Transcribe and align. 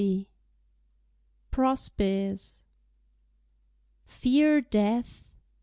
PROSPICE 1.51 2.63
Fear 4.07 4.61
death? 4.61 5.35